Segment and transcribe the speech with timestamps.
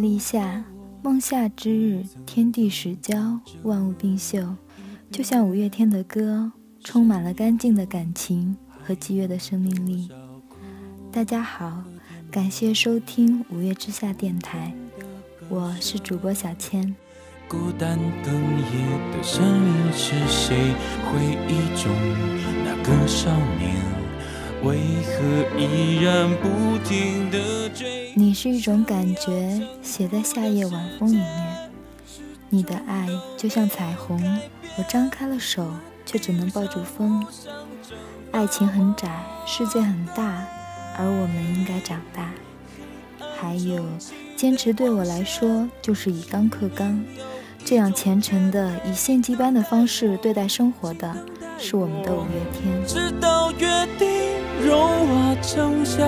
[0.00, 0.64] 立夏，
[1.02, 4.56] 梦夏之日，天地始交，万物并秀，
[5.10, 6.50] 就像五月天的歌，
[6.82, 10.08] 充满了干净的感情和激越的生命力。
[11.12, 11.84] 大家好，
[12.30, 14.72] 感谢收听五月之夏电台，
[15.50, 16.94] 我是主播小千。
[17.46, 20.56] 孤单等夜的声音是谁？
[21.04, 21.92] 回忆中
[22.64, 23.76] 那个少年。
[24.62, 27.49] 为何依然不停的？
[28.14, 31.70] 你是一种感觉，写在夏夜晚风里面。
[32.48, 34.20] 你的爱就像彩虹，
[34.76, 35.70] 我张开了手，
[36.04, 37.24] 却只能抱住风。
[38.32, 40.44] 爱情很窄，世界很大，
[40.98, 42.30] 而我们应该长大。
[43.36, 43.84] 还有，
[44.36, 47.02] 坚持对我来说就是以刚克刚，
[47.64, 51.16] 这样虔诚的以献祭般的方式对待生活的，
[51.58, 52.86] 是我们的五月天。
[52.86, 54.08] 直到约定。
[54.62, 56.04] 融化成笑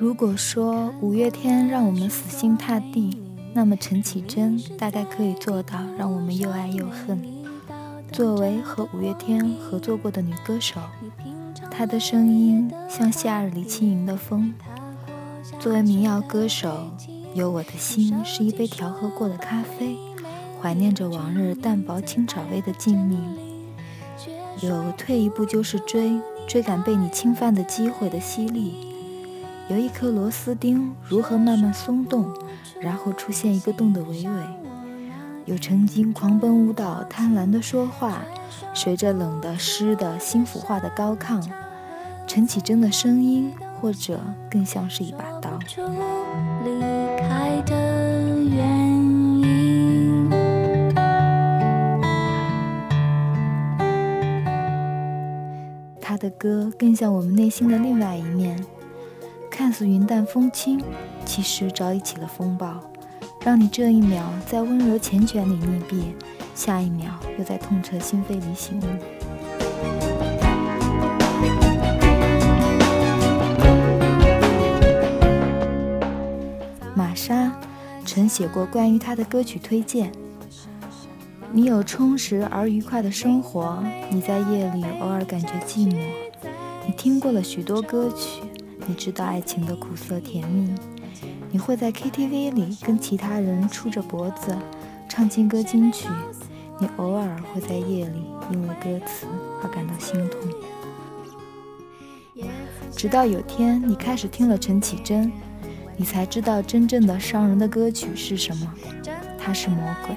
[0.00, 3.20] 如果说五月天让我们死心塌地，
[3.52, 7.22] 那么陈绮贞大概可以做到让我们又爱又恨。
[8.10, 10.80] 作为和五月天合作过的女歌手，
[11.70, 14.54] 她的声音像夏日里轻盈的风；
[15.58, 16.88] 作为民谣歌手，
[17.34, 19.98] 有我的心是一杯调和过的咖啡，
[20.62, 23.18] 怀念着往日淡薄清炒味的静谧；
[24.66, 28.72] 有退一步就是追，追赶被你侵犯的机会的犀利；
[29.70, 32.28] 有一颗螺丝钉如何慢慢松动，
[32.80, 34.32] 然后出现一个洞的娓娓。
[35.44, 38.20] 有曾经狂奔舞蹈、贪婪的说话，
[38.74, 41.40] 随着冷的、湿的、心腐化的高亢，
[42.26, 44.18] 陈绮贞的声音，或者
[44.50, 45.56] 更像是一把刀。
[56.00, 58.58] 他的歌更像我们内心的另外一面，
[59.70, 60.82] 看似云淡风轻，
[61.24, 62.80] 其实早已起了风暴。
[63.40, 66.02] 让你这一秒在温柔缱绻里溺毙，
[66.56, 68.84] 下一秒又在痛彻心扉里醒悟。
[76.96, 77.52] 玛莎
[78.04, 80.10] 曾写过关于她的歌曲推荐：
[81.52, 85.96] 你有充实而愉快的生活，你在夜里偶尔感觉寂寞，
[86.84, 88.42] 你听过了许多歌曲，
[88.90, 90.74] 你知道爱情的苦涩甜蜜。
[91.48, 94.52] 你会在 KTV 里跟其他人杵着脖子
[95.08, 96.08] 唱情歌金曲，
[96.80, 99.28] 你偶尔会在夜里因为歌词
[99.62, 100.50] 而感到心痛。
[102.90, 105.30] 直到有天你开始听了陈绮贞，
[105.96, 108.74] 你才知道真正的伤人的歌曲是什么，
[109.38, 110.16] 他是魔鬼。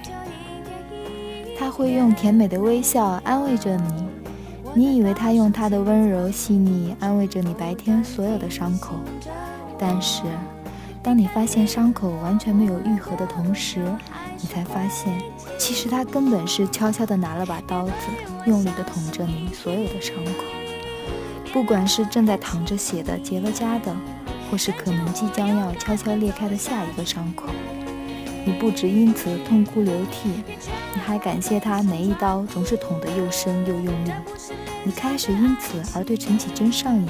[1.56, 4.04] 他会用甜美的微笑安慰着你，
[4.76, 8.96] 你以为他用他的温柔细腻安慰着你白天所有的伤口，
[9.78, 10.24] 但是。
[11.04, 13.84] 当你发现伤口完全没有愈合的同时，
[14.40, 15.14] 你才发现，
[15.58, 17.94] 其实他根本是悄悄地拿了把刀子，
[18.46, 20.32] 用力地捅着你所有的伤口。
[21.52, 23.94] 不管是正在淌着血的结了痂的，
[24.50, 27.48] 或是可能即将要悄悄裂开的下一个伤口，
[28.46, 30.30] 你不止因此痛哭流涕，
[30.94, 34.12] 你还感谢他每一刀总是捅得又深又用力。
[34.84, 37.08] 你开始因此而对陈绮贞上瘾，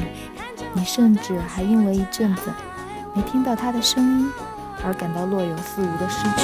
[0.74, 2.44] 你甚至还因为一阵子。
[3.16, 4.30] 没听到他的声音，
[4.84, 6.44] 而感到若有似无的失去。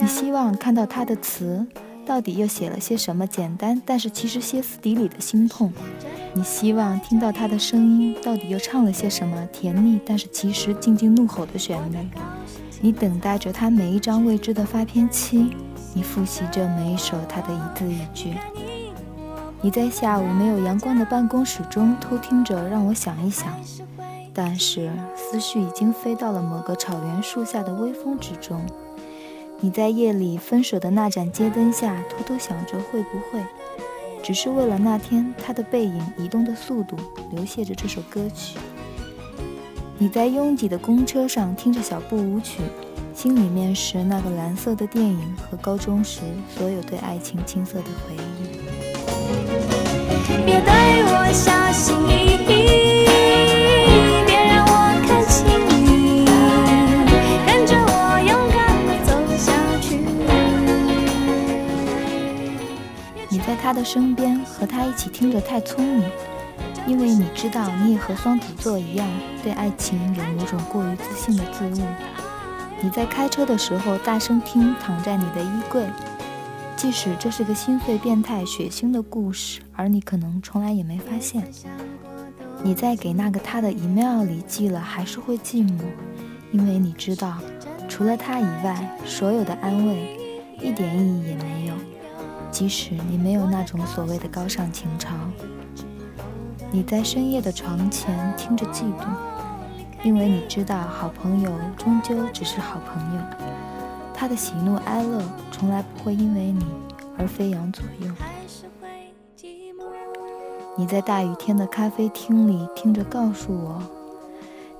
[0.00, 1.66] 你希望看到他的词，
[2.06, 5.72] 到底又写了些什么简单，但是其实歇斯底里的心痛。
[6.34, 11.96] 你希望听到他的声音，到底又唱了些什么甜蜜，但是其实静静怒吼的旋律。
[12.80, 15.54] 你等待着他每一张未知的发片期，
[15.92, 18.34] 你复习着每一首他的一字一句。
[19.60, 23.48] 你在下午没有阳光的办公室中偷听着，让我想一想。
[24.34, 28.64] 但是思绪已经飞到了某个草原树下的微风之中。
[29.60, 33.38] 你在夜里分手的那盏街灯下偷偷想着，会不会
[34.22, 36.96] 只是为了那天他的背影移动的速度，
[37.32, 38.56] 流泻着这首歌曲？
[39.98, 42.60] 你在拥挤的公车上听着小步舞曲，
[43.12, 48.20] 心里面是那个蓝色的电影和高中时所有对爱情青涩的回忆。
[50.46, 50.72] 别对
[51.04, 52.21] 我小心翼翼，
[63.72, 66.06] 他的身边，和他一起听着太聪明，
[66.86, 69.08] 因为你知道，你也和双子座一样，
[69.42, 71.82] 对爱情有某种过于自信的自误。
[72.82, 75.86] 你在开车的时候大声听躺在你的衣柜，
[76.76, 81.42] 即使这是个心碎、变态、血腥的故事，而你可能从来也没发现。
[82.62, 85.80] 你在给那个他的 email 里寄了，还是会寂寞，
[86.50, 87.38] 因为你知道，
[87.88, 90.18] 除了他以外，所有的安慰
[90.60, 91.74] 一点意义也没有。
[92.52, 95.08] 即使你没有那种所谓的高尚情操，
[96.70, 99.06] 你在深夜的床前听着嫉妒。
[100.04, 103.22] 因为你知道，好朋友终究只是好朋友，
[104.12, 106.66] 他的喜怒哀乐从来不会因为你
[107.16, 108.12] 而飞扬左右。
[110.76, 113.80] 你在大雨天的咖啡厅里听着，告诉我，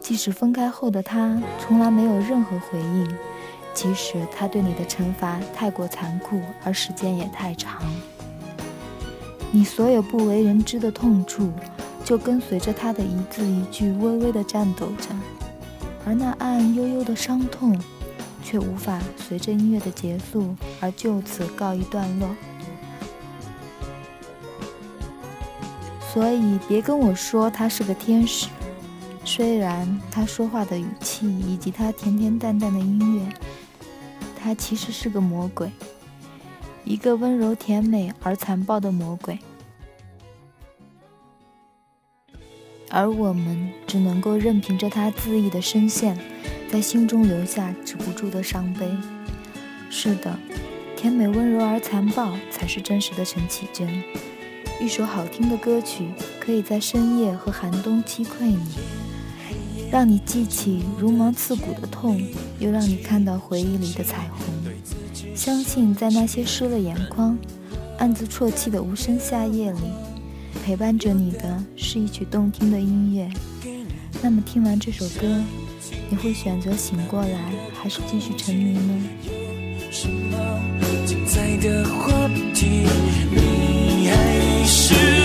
[0.01, 3.09] 即使分开后的他从来没有任何回应，
[3.75, 7.83] 即使他对你的惩罚太过残酷，而时间也太长，
[9.51, 11.53] 你所有不为人知的痛处。
[12.05, 15.09] 就跟随着他的一字一句，微微的颤抖着，
[16.05, 17.81] 而那暗暗悠悠的伤痛，
[18.43, 22.29] 却无法随着音乐的结束而就此告一段落。
[26.13, 28.49] 所以，别跟我说他是个天使，
[29.25, 33.33] 虽然他说话的语气以及他甜甜淡淡的音乐，
[34.43, 35.71] 他其实是个魔鬼，
[36.85, 39.39] 一个温柔甜美而残暴的魔鬼。
[42.91, 46.19] 而我们只能够任凭着他恣意的声线，
[46.71, 48.91] 在心中留下止不住的伤悲。
[49.89, 50.37] 是的，
[50.97, 54.03] 甜美温柔而残暴，才是真实的陈绮贞。
[54.81, 56.11] 一首好听的歌曲，
[56.41, 58.75] 可以在深夜和寒冬击溃你，
[59.93, 62.19] 让你记起如芒刺骨的痛，
[62.59, 64.47] 又让你看到回忆里的彩虹。
[65.35, 67.37] 相信在那些湿了眼眶、
[67.99, 69.81] 暗自啜泣的无声夏夜里。
[70.65, 73.29] 陪伴着你的是一曲动听的音乐，
[74.23, 75.27] 那么听完这首歌，
[76.09, 79.03] 你会选择醒过来，还是继续沉迷呢？
[79.91, 80.38] 什么
[81.05, 82.87] 精彩的话题，
[83.31, 85.22] 你还是。